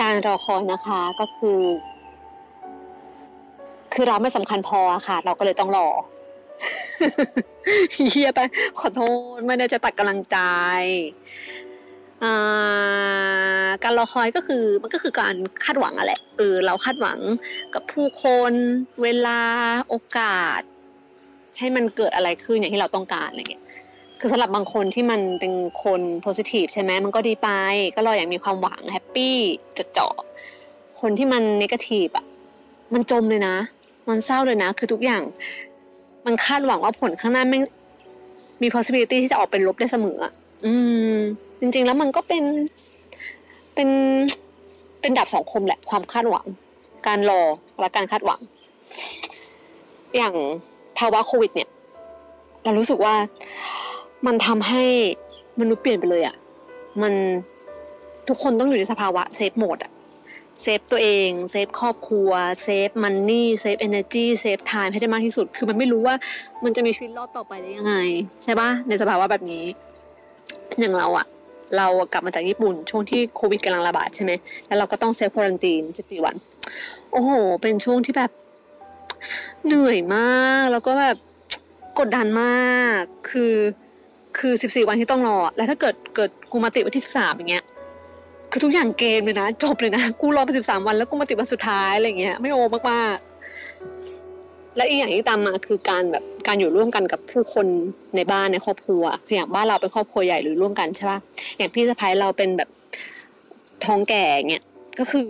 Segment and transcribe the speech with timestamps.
[0.00, 1.60] การรอคอยนะคะก็คือ
[3.94, 5.88] คือเราไม่สำคัญพอค่ะ เราก็เลยต้องรอ
[8.10, 8.40] เฮียไป
[8.80, 9.00] ขอโท
[9.36, 10.38] ษไม่ได้จะตัดกำลังใจ
[13.82, 15.34] การรอคอยก็คือมันก็คือการ
[15.64, 17.18] คาดหวังอะแหละเออเราคาดหวัง
[17.74, 18.52] กับผู้คน
[19.02, 19.40] เวลา
[19.88, 20.60] โอกาส
[21.58, 23.64] ให้มันเกิดอะไรขึ้นอย่างที่เราต้องการอะไรเงี้ย
[24.20, 25.52] คือสำหรับบางคนที่มันเป็น
[25.84, 27.48] คนโพสิทีฟใช่ไหมมันก็ดีไป
[27.94, 29.36] ก็รออย่างมีความหวังแฮปปี้
[29.78, 30.08] จดจ่อ
[31.00, 32.26] คนที่มันนกาทีฟอะ
[32.94, 33.56] มันจมเลยนะ
[34.08, 35.22] มันเศร้าเลยนะ คือทุกอย่าง
[36.26, 37.60] มันคาดหวังว่าผลข้างหน้าไม่
[38.62, 40.18] มี possibility ที่จะออกเป็นลบได้เสมอ
[40.66, 40.74] อื
[41.12, 41.14] ม
[41.60, 42.44] จริง ๆ แล้วมันก็เป็น
[43.74, 43.88] เป็น
[45.00, 46.46] เป็นดาบสองคมแหละ ความคาดหวัง
[47.06, 47.42] การรอ
[47.80, 48.40] และการคาดหวัง
[50.16, 50.34] อย่าง
[50.98, 51.68] ภาวะโควิด เนี่ย
[52.64, 53.14] เรารู้สึกว่า
[54.26, 54.84] มันทำให้
[55.60, 56.36] มนุษย์เปลี่ยนไปเลยอะ่ะ
[57.02, 57.12] มัน
[58.28, 59.92] ทุกคนต้องอยู่ในสภาวะ safe mode อะ
[60.62, 62.30] save ตัวเอง save ครอบครัว
[62.62, 66.14] save money save energy save time ให้ได้มากที่สุด คือมันไม่รู้ว่า
[66.64, 67.94] มันจะมีชีวิตรอดต่อไปได้ยังไง
[68.44, 69.64] ใช่ปะในสภาวะแบบนี้
[70.78, 71.26] อย่างเราอะ
[71.76, 74.32] เรากลับมาจากญี่ปุ่น ช่วงที่โควิดกำลังระบาดใช่ไหม
[74.66, 76.34] แล้วเราก็ต้อง self quarantine 14 วัน
[77.12, 77.30] โอ้โห
[77.62, 78.30] เป็นช่วงที่แบบ
[79.64, 81.16] เหนื่อยมาก แล้วก็แบบ
[81.98, 83.54] กดดันมาก คือ
[84.38, 87.64] คือสิบสี่วันที่ต้องรอ แล้วถ้าเกิดเกิดกูมาติดวันที่สิบสามอย่างเงี้ย
[88.50, 93.16] คือทุกอย่างเกมเลยนะ จบเลยนะ กูรอไปสิบสามวันแล้วกูมาติดวันสุดท้ายอะไรเงี้ย ไม่โอมากมาก
[94.76, 97.66] และอีกอย่างที่ตามมาคือการแบบการอยู่ร่วมกันกับผู้คน
[98.16, 101.18] ในบ้านในครอบครัวคืออย่างบ้านเราเป็นครอบครัวใหญ่หรือร่วมกันใช่ป่ะ
[101.56, 102.68] อย่างพี่สะพ้ายเราเป็นแบบ
[103.84, 104.64] ท้องแก่เงี้ย
[104.98, 105.26] ก็คือ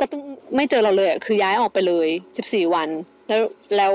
[0.00, 0.22] ก็ต้อง
[0.56, 2.88] ไม่เจอเราเลยคือย้ายออกไปเลยสิบสี่วัน
[3.28, 3.40] แล้ว
[3.76, 3.92] แล้ว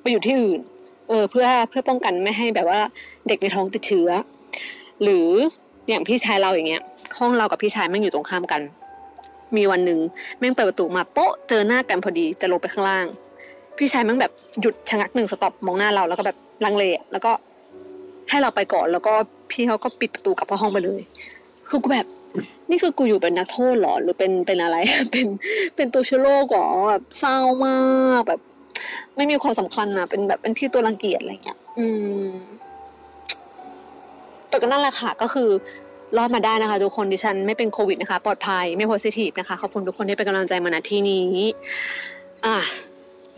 [0.00, 0.60] ไปอยู่ที่อื่น
[1.08, 2.80] เออเพื่อเพื่อป้องกันไม่ให้แบบว่า
[3.28, 4.10] เด็กในท้องติดเชื้อ
[5.02, 5.28] หรือ
[5.88, 6.82] อย่างพี่ชายเราอย่างเงี้ย
[7.18, 8.60] ห้องเรากับพี่ชายแม่งอยู่ตรงข้ามกัน
[9.56, 9.98] มีวันหนึ่ง
[10.38, 13.06] แม่งเปิดประตูมาโป๊ะเจอหน้ากันพอดีจะลงไปข้างล่าง
[13.78, 17.32] พี่ชายแม่งแบบหยุดชะงักหนึ่งสต็อปมองหน้าเราแล้วก็แบบลังเลแล้วก็
[18.30, 19.12] ให้เราไปก่อนแล้วก็
[19.50, 21.00] พี่เขาก็ปิดประตูกลับเข้าห้องไปเลย
[21.68, 22.06] คือกูแบบ
[22.70, 24.76] นี่คือกูอยู่เป็นนักโทษหรอหรือเป็นเป็นอะไร
[25.10, 25.26] เป็น
[25.76, 27.76] เป็นตัวเชื้อโรคหรอแบบเศร้ามา
[28.18, 28.40] กแบบ
[29.18, 31.86] ไม่มีความสำคัญนะเป็นแบบเป็นที่ตัวรังเกียจอะไรเงี้ย อื
[32.24, 32.28] ม
[34.48, 35.48] แต่ก็นั่นแหละค่ะ ก็คือ
[36.16, 41.28] รอดมาได้นะคะ ทุกคนดิฉันไม่เป็นโควิดนะคะ ปลอดภัยไม่โพสิทีฟนะคะ ขอบคุณทุกคนที่เป็นกำลังใจมาณที่นี้
[42.46, 42.56] อะ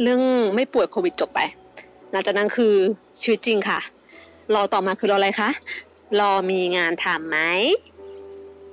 [0.02, 0.22] เรื่อง
[0.54, 1.40] ไม่ป่วยโควิดจบไป
[2.12, 2.74] หลังจากนั้นคือ
[3.22, 3.78] ชีวิตจริงค่ะ
[4.54, 5.50] รอต่อมาคือรออะไรคะ
[6.20, 7.38] รอมีงานทำไหม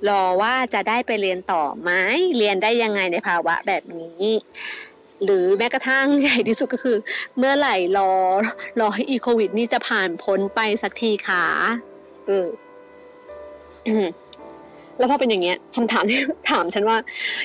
[0.08, 1.90] รอว่าจะได้ไปเรียนต่อไหม
[2.36, 4.22] เรียนได้ยังไงในภาวะแบบนี้
[5.24, 6.96] หรือแม้กระทั่งใหญ่ที่สุดก็คือ
[7.38, 8.10] เมื่อไหร่รอ
[8.80, 11.42] รอให้อีโควิด นี่จะผ่านพ้นไปสักทีขา
[12.26, 12.46] เออ
[14.98, 16.18] แล้วพอเป็นอย่างเงี้ยคำถามที่
[16.50, 16.96] ถามฉันว่า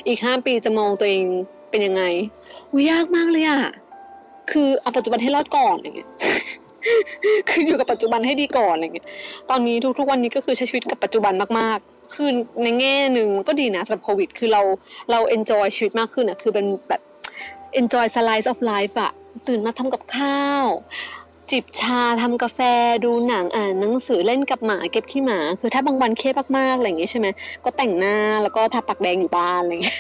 [0.07, 1.23] อีกห้าปีจะมองตัวเอง
[1.69, 2.03] เป็นยังไง
[2.72, 3.61] อุ้ยยากมากเลยอะ
[4.51, 6.09] คือเอาปัจจุบันให้รอดก่อนอย่างเงี้ย
[7.50, 9.07] คืออยู่กับปัจจุบันให้ดีก่อนอะไรเงี้ย
[9.50, 12.29] ตอนนี้ทุกๆวันนี้ก็คือใช้ชีวิตกับปัจจุบันมากๆ คือ
[12.63, 14.61] ในแง่หนึ่งก็ดีนะสำหรับโควิด คือเรา
[15.11, 17.01] เราเอนจอยชีวิตมากขึ้นอะคือเป็นแบบ
[17.79, 19.11] enjoy slice of life อะ
[19.47, 20.66] ตื่นมาทำกับข้าว
[21.51, 22.59] จิบชาทำกาแฟ
[23.06, 27.28] ดูหนังอ่านหนังสือเล่นกับหมาเก็บขี้หมา คือถ้าบางวันเครียดมากๆอะไรอย่างงี้ใช่ไหม
[27.63, 30.00] ก็แต่งหน้าแล้วก็ทาปากแดงอยู่บ้านอะไรอย่างเงี้ย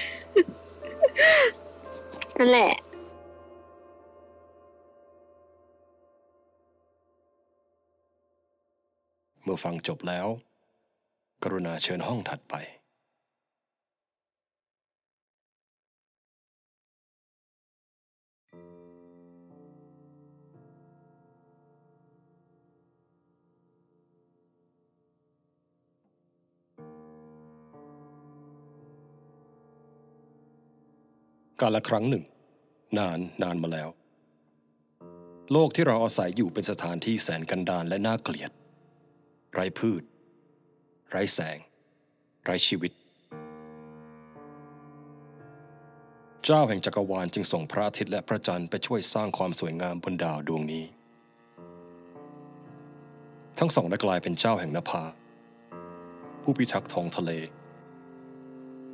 [2.39, 2.71] นั่นแหละ
[9.43, 10.27] เมื่อฟังจบแล้ว
[11.43, 12.55] กรุณาเชิญห้องถัดไป
[31.63, 32.25] การละครั้งหนึ่ง
[32.97, 33.89] นานนานมาแล้ว
[35.51, 38.51] โลกที่เราอาศัยอยู่เป็นสถานที่แสนกันดารและน่าเกลียด
[39.53, 40.03] ไร้พืช
[41.09, 41.57] ไร้แสง
[42.43, 42.91] ไร้ชีวิต
[46.45, 50.85] เจ้าแห่งจักรวาลจึงส่งพระอาทิตย์และพระจันทร์ไปช่วยสร้างความสวยงามบนดาวดวงนี้
[53.59, 55.03] ทั้งสองได้กลายเป็นเจ้าแห่งนภา
[56.41, 57.31] ผู้พิทักษ์ท้องทะเล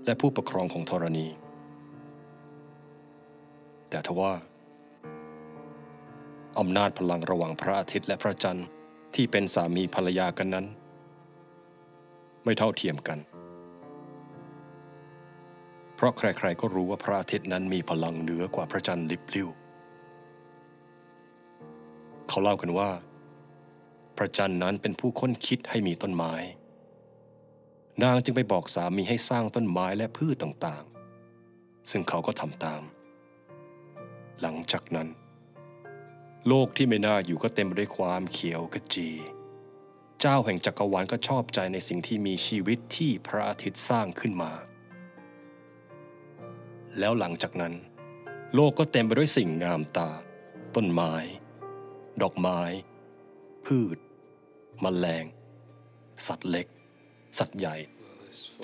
[0.06, 1.28] และผู้ปกครองของธรณี
[3.90, 4.34] แต่ทว่า
[6.60, 8.68] อำนาจพลังระหว่างพระอาทิตย์และพระจันทร์
[9.16, 10.66] ที่เป็นสามีภรรยากันนั้น
[12.44, 13.20] ไม่เท่าเทียมกัน
[15.96, 19.50] เพราะใครๆก็รู้ว่าพระอาทิตย์นั้นมีพลังเหนือกว่าพระจันทร์ลิบลิ่ว
[22.30, 22.90] เขาเล่ากันว่า
[24.18, 26.34] พระจันทร์นั้นเป็นผู้ค้นคิดให้มีต้นไม้
[28.04, 32.82] นางจึงไปบอกสามีให้สร้างต้นไม้และพืชต่างๆ ซึ่งเขาก็ทำตาม
[34.42, 35.08] หลังจากนั้น
[36.48, 39.10] โลกที่ไม่น่าอยู่ก็เต็มไปด้วยความเขียวขจี
[40.20, 44.52] เจ้าแห่งจักรวาลก็ชอบใจในสิ่งที่มีชีวิตที่พระอาทิตย์สร้างขึ้นมา
[47.00, 47.74] แล้วหลังจากนั้น
[48.56, 50.12] โลกก็เต็มไปด้วยสิ่งงามตา
[50.76, 51.14] ต้นไม้
[52.22, 52.62] ดอกไม้
[53.66, 53.98] พืช
[54.84, 55.26] มแมลง
[56.28, 56.68] สัตว์เล็ก
[57.38, 57.76] สัตว์ใหญ่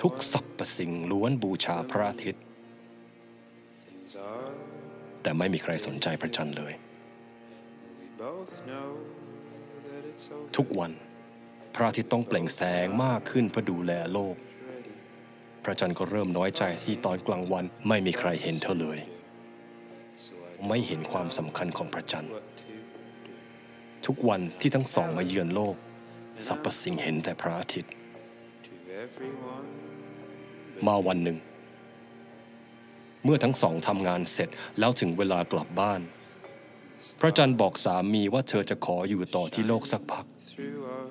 [0.01, 2.43] ทุกสรรพสิ่งล้วนบูชาพระอาทิตย์
[5.25, 6.73] แต่ไม่มีใครสนใจพระจันทร์เลย
[10.57, 10.91] ทุกวัน
[11.75, 14.35] พระอาทิตย์ต้องเปล่งแสงมากขึ้นเพื่อดูแลโลก
[15.63, 18.99] พระจันทร์ก็เริ่มน้อยใจที่ตอนกลางวันไม่มีใครเห็นเธอเลย
[20.67, 22.31] ไม่เห็นความสำคัญของพระจันทร์
[24.05, 25.75] ทุกวันที่ทั้งสองมาเยือนโลก
[26.47, 27.91] สรรพสิ่งเห็นแต่พระอาทิตย์
[30.87, 31.37] มาวันหนึ่ง
[33.25, 34.49] เมื่อทั้งสองทำงานเสร็จ
[34.79, 36.01] แล้วถึงเวลากลับบ้าน
[37.19, 40.25] พระจันทร์บอกสามีว่าเธอจะขออยู่ต่อที่โลกสักพัก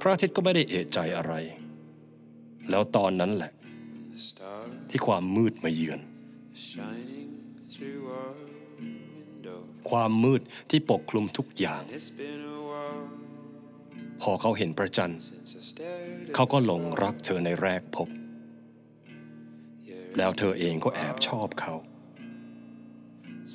[0.01, 1.35] พระอาทิตย์ก็ไม่ได้เอะใจอะไร
[2.71, 3.53] แล้วตอนนั้นแหละ
[4.91, 6.01] ที่ความมืดมาเยือน
[9.91, 10.41] ความมืด
[10.71, 11.83] ที่ปกคลุมทุกอย่าง
[14.21, 15.21] พอเขาเห็นพระจันทร์
[16.35, 18.09] เขาก็หลงรักเธอในแรกพบ
[20.17, 21.75] แล้วเธอเองก็แอบชอบเขา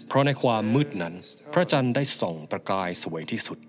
[0.07, 1.13] เพราะในความมืดนั้น
[1.53, 3.59] พระจันทร์ได้ส่องประกายสวยที่สุด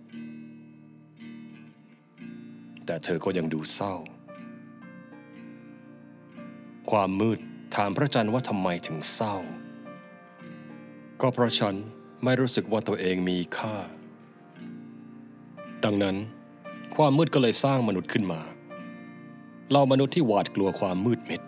[2.86, 3.94] แต่เธอก็ยังดูเศร้า
[6.90, 7.38] ความมืด
[7.76, 9.34] ถามพระจันทร์ว่าทำไมถึงเศร้า
[11.20, 11.74] ก็เพราะฉัน
[12.24, 13.76] ไม่รู้สึกว่าตัวเองมีค่า
[15.84, 16.16] ดังนั้น
[16.96, 18.40] ความมืดก็เลยสร้างมนุษย์ขึ้นมา
[19.72, 21.40] เรามนุษย์ที่หวาดกลัวความมืดมิด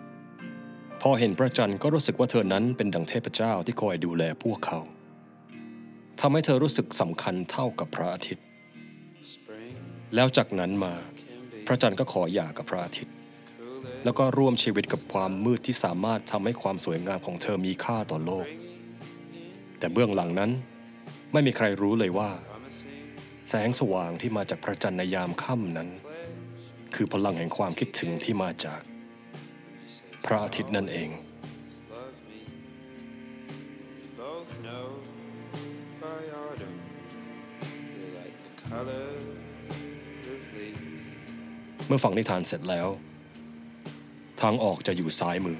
[1.05, 4.79] พอเห็นพระจันทร์ก็รู้สึกว่าเธอนั้นเป็นดังเทพเจ้าที่คอยดูแลพวกเขา
[6.19, 8.45] ทำให้เธอรู้สึกสำคัญเท่ากับพระอาทิตย์
[10.15, 10.93] แล้วจากนั้นมา
[11.67, 13.13] พระจันทร์ก็ขอหย่ากับพระอาทิตย์
[14.03, 18.47] แล้วก็ร่วมชีวิตกับความมืดที่สามารถทำให้ความสวยงามของเธอมีค่าต่อโลก
[19.79, 20.51] แต่เบื้องหลังนั้น
[21.33, 22.29] ไม่มีใครรู้เลยว่า
[23.49, 25.89] แสงสว่างที่มาจากพระจันทร์ในยามค่ำนั้น
[26.95, 28.81] คือพลังแห่งความคิดถึงที่มาจาก
[30.25, 31.09] พระอาทิตย์นั่นเอง
[41.87, 42.87] เมื่อฟังนิทานเสร็จแล้ว
[44.41, 45.59] ทางออกจะอยู่ซ้ายมือ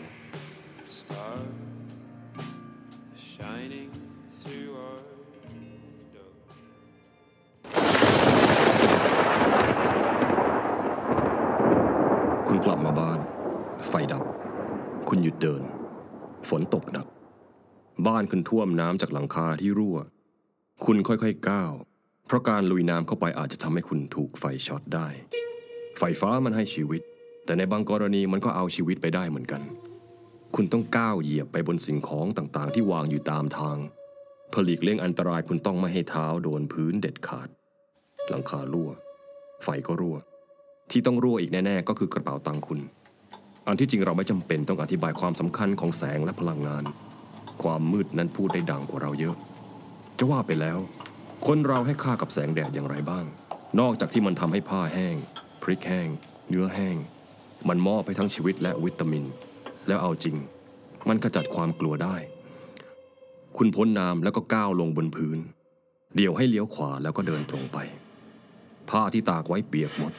[18.53, 19.97] ท่วมน้ำจากหลังคาที่รั่ว
[20.85, 21.73] คุณค่อยๆก้าว
[22.27, 25.07] เพราะการลุยน้ำเข้าไปอาจจะทำให้คุณถูกไฟช็อตได้
[25.97, 27.01] ไฟฟ้ามันให้ชีวิต
[27.45, 29.61] แต่ในบางกรณีมันก็เอาชีวิตไปได้เหมือนกัน
[30.55, 33.77] คุณต้องก้าวเหยียบไปบนสิ่งของต่างๆ ที่วางอยู่ตามทาง
[34.49, 37.49] เพื่อหลีกเลี่ยงอันตรายคุณต้องไม่ให้เท้าโดนพื้นเด็ดขาด
[38.29, 38.89] หลังคารั่ว
[39.63, 40.17] ไฟก็รั่ว
[40.91, 42.79] ที่ต้องรั่วอีกแน่ๆ ก็คือกระเป๋าตังค์คุณ
[43.67, 46.85] อันที่จริงเราไม่จำเป็นต้องอธิบายความสำคัญของแสงและพลังงาน
[47.63, 49.35] ความมืดนั้นพูดได้ดังกว่าเราเยอะ
[50.17, 50.79] จะว่าไปแล้ว
[51.47, 53.25] คนเราให้ค่ากับแสงแดดอย่างไรบ้าง
[53.79, 55.15] นอกจากที่มันทำให้ผ้าแห้ง
[55.61, 56.09] พริกแห้ง
[56.49, 56.97] เนื้อแห้ง
[57.69, 59.23] มันมอบให้ทั้งชีวิตและวิตามิน
[59.87, 60.35] แล้วเอาจริง
[61.07, 62.15] มันขจัดความกลัวได้
[63.57, 65.39] คุณพ้นน้ำแล้วก็ก้าวลงบนพื้น
[66.15, 67.77] เดี๋ยวให้เลี้ยวขวาแล้วก็เดินตรงไป
[68.89, 70.13] ผ้าที่ตากไว้เปียกหมด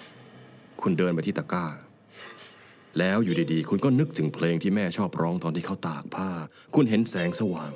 [0.80, 1.66] คุณเดินไปที่ตะกร้า
[2.98, 6.30] แล้วอยู่ดีๆ คุณก็นึกถึงเพลงที่แม่ชอบร้องตอนที่เขาตากผ้า
[6.74, 7.72] คุณเห็นแสงสว่าง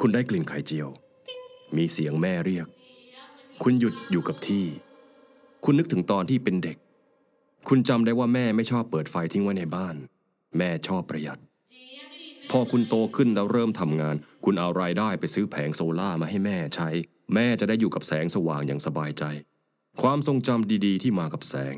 [0.00, 0.88] คุณได้กลิ่นไข่เจียว
[1.76, 2.66] มีเสียงแม่เรียก
[3.62, 4.64] คุณหยุดอยู่กับที่
[5.64, 6.76] คุณนึกถึงตอนที่เป็นเด็ก
[7.68, 9.96] คุณจำได้ว่าแม่ไม่ชอบเปิดไฟทิ้งไว้ในบ้าน
[10.58, 11.40] แม่ชอบประหยัด
[12.50, 16.88] พอคุณโตขึ้นแล้วเริ่มทำงาน คุณเอารายได้ไปซื้อแผงโซล่ามาให้แม่ใช้
[17.34, 19.24] แม่จะได้อยู่กับแสงสว่างอย่างสบายใจ
[20.02, 21.76] ความทรงจำดีๆ ที่มากับแสง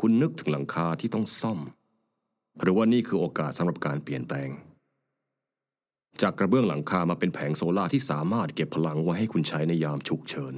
[0.00, 1.58] คุณนึกถึงหลังคาที่ต้องซ่อม
[2.60, 4.48] หรือว่านี่คือโอกาสสำหรับการเปลี่ยนแปลง
[6.22, 10.54] จากกระเบื้องหลังคามาเป็นแผงโซลาที่สามารถเก็บพลังไว้ให้คุณใช้ในยามฉุกเฉิน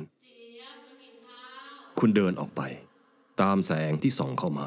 [1.98, 2.62] คุณเดินออกไป
[3.42, 4.66] ตามแสงที่ส่องเข้ามา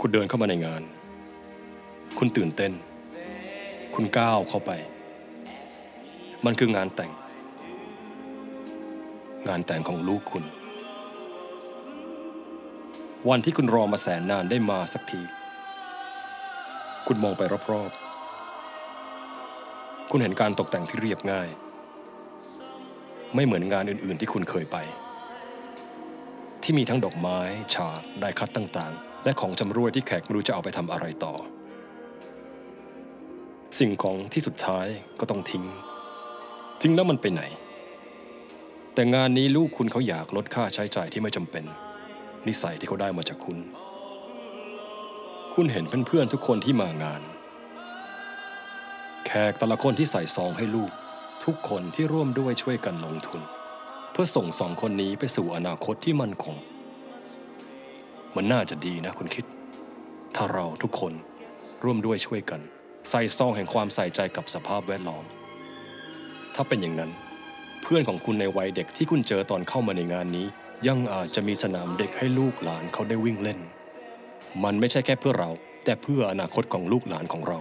[0.00, 0.82] คุณเดินเข้ามาในงาน
[2.18, 2.72] คุณตื่นเต้น
[3.94, 4.70] คุณก้าวเข้าไป
[6.44, 7.12] มันคืองานแต่ง
[9.46, 10.44] งานแต่งของลูกคุณ
[13.28, 15.22] วันที่คุณรอมาแสนนานได้มาสักที
[17.06, 17.42] คุณมองไป
[17.72, 21.48] รอบๆ คุณเห็นการตกแต่งที่เรียบง่าย
[23.34, 24.76] ไม่เหมือนงานอื่นๆที่คุณเคยไป
[26.62, 27.38] ที่มีทั้งดอกไม้
[27.74, 31.34] ฉากได้คัดต่างๆ และของจำรวยที่แขกไม่รู้จะเอาไปทำอะไรต่อ
[33.78, 34.86] สิ่งของที่สุดท้าย
[35.20, 35.64] ก็ต้องทิ้ง
[36.80, 37.42] จริงแล้วมันไปไหน
[38.98, 41.64] แต่งานนี้ลูกคุณเขาอยากลดค่าใช้จ่ายที่ไม่จำเป็น
[42.48, 43.58] นิสัยที่เขาได้มาจากคุณ
[45.54, 47.22] คุณเห็นเพื่อนๆทุกคนที่มางาน
[49.26, 50.90] แขกแต่ละคนที่ใส่ซองให้ลูก
[51.44, 53.40] ทุกคนที่ร่วมด้วยช่วยกันลงทุน
[54.12, 56.56] เพื่อส่งสองคนนี้ไปสู่อนาคตที่มั่นคง
[58.36, 59.44] มันน่าจะดีนะคุณคิด
[60.36, 61.12] ถ้าเราทุกคน
[61.84, 62.60] ร่วมด้วยช่วยกัน
[63.10, 65.24] ใส่ซองแห่งความใส่ใจกับสภาพแวดล้อม
[66.54, 67.12] ถ้าเป็นอย่างนั้น
[67.82, 70.46] เพื่อนของคุณในวัยเด็กที่คุณเจอตอนเข้ามาในงานนี้
[70.88, 73.58] ยังอาจจะมีสนามเด็กให้ลูกหลานเขาได้วิ่งเล่น
[74.64, 75.50] มันไม่ใช่แค่เพื่อเรา
[75.84, 77.58] แต่เพื่ออนาคตของลูกหลานของเรา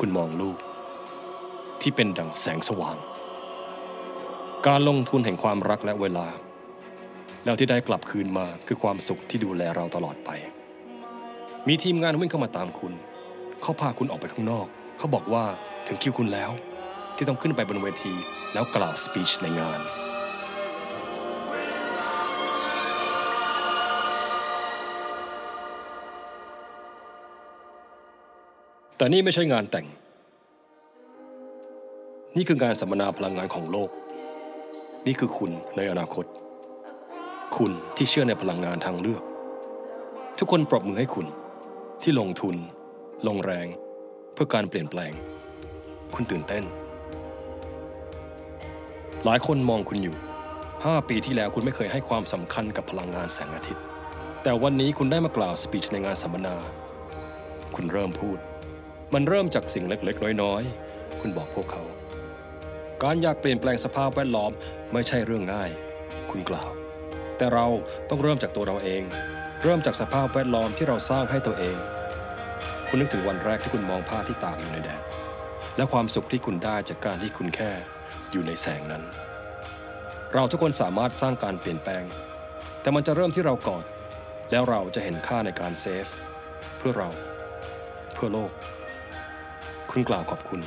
[0.00, 0.56] คุณมองลูก
[1.80, 2.96] ที่เป็นดั่งแสงสว่าง
[4.66, 6.26] การลงทุนแห่งความรักและเวลา
[7.44, 10.30] แล้วที่ได้กลับคืนมาคือความสุขที่ดูแลเราตลอดไป
[11.68, 12.92] มีทีมงานวิ่งเข้ามาตามคุณ
[13.62, 14.66] เขาพาคุณออกไปข้างนอก
[14.98, 15.44] เขาบอกว่า
[15.86, 16.50] ถึงคิวคุณแล้ว
[17.22, 18.14] ที่ต้องขึ้นไปบนเวที
[18.52, 19.80] แล้วกล่าวสปีชในงาน
[28.96, 29.86] แต่นี่ไม่ใช่งานแต่ง
[32.36, 33.90] นี่คืองานสัมมนาพลังงานของโลก
[35.06, 36.24] นี่คือคุณในอนาคต
[37.56, 39.22] คุณที่เชื่อในพลังงานทางเลือก
[40.38, 41.26] ทุกคนปรบมือให้คุณ
[42.02, 42.56] ที่ลงทุน
[43.28, 43.66] ลงแรง
[44.32, 45.12] เพื่อการเปลี่ยนแปลง
[46.16, 46.66] คุณตื่นเต้น
[49.26, 50.16] หลายคนมองคุณอยู่
[50.62, 53.82] 5 ปีที่แล้วคุณไม่เคยให้ความสำคัญกับพลังงานแสงอาทิตย์
[54.42, 56.56] แต่วันนี้คุณได้มากล่าวสปีชในงานสัมมนา
[57.76, 58.38] คุณเริ่มพูด
[59.14, 61.82] มันเริ่มจากสิ่งเล็กๆ น้อยๆ คุณบอกพวกเขา
[63.02, 64.52] การอยากเปลี่ยนแปลงสภาพแวดล้อม
[64.92, 65.70] ไม่ใช่เรื่องง่าย
[66.30, 66.70] คุณกล่าว
[67.36, 67.66] แต่เรา
[68.08, 69.02] ต้องเริ่มจากตัวเราเอง
[69.62, 71.76] เริ่มจากสภาพแวดล้อมที่เราสร้างให้ตัวเอง
[72.88, 75.02] คุณนึกถึงวันแรกที่คุณมองผ้าที่ตากอยู่ในแดด
[75.76, 77.72] และความสุขที่คุณได้จากการที่คุณแค่
[78.32, 79.02] อยู่ในแสงนั้น
[80.34, 82.04] เราทุกคนสามารถสร้างการเปลี่ยนแปลง
[82.80, 83.84] แต่มันจะเริ่มที่เราก่อน
[84.50, 86.06] แล้วเราจะเห็นค่าในการเซฟ
[86.78, 87.08] เพื่อเรา
[88.14, 88.52] เพื่อโลก
[89.90, 90.60] คุณกล่าวขอบคุณ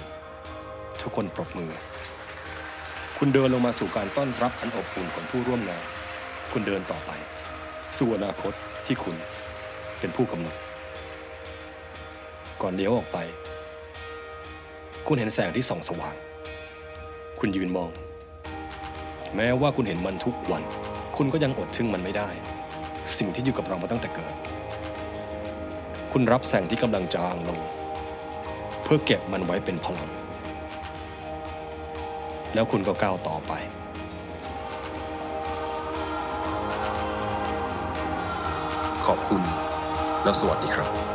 [1.02, 1.72] ทุกคนปรบมือ
[3.18, 5.84] คุณเดินลงมาสู่การต้อนรับอันอบอุ่นของผู้ร่วมงาน
[6.52, 7.12] คุณเดินต่อไป
[7.98, 8.54] สู่อนาคต
[8.86, 9.16] ที่คุณ
[10.00, 10.56] เป็นผู้กำหนด
[12.62, 13.18] ก่อนเลี้ยวออกไป
[15.08, 16.16] คุณเห็นแสงที่ส่องสว่าง
[17.40, 17.90] คุณยืนมอง
[19.36, 20.64] แม้ว่าคุณเห็นมันทุกวัน
[21.18, 22.30] คุณก็ยังอดทึ่งมันไม่ได้
[23.18, 24.34] สิ่งที่อยู่กับเรามาตั้งแต่เกิด
[26.12, 27.60] คุณรับแสงที่กำลังจางลง
[28.84, 30.10] เพื่อเก็บมันไว้เป็นพลัง
[32.54, 33.54] แล้วคุณก็ก้าวต่อไป
[39.06, 39.42] ขอบคุณ
[40.24, 41.15] แล้วสวัสดีครับ